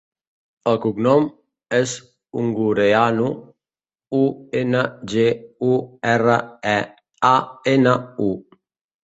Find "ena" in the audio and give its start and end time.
4.63-4.81, 7.77-7.97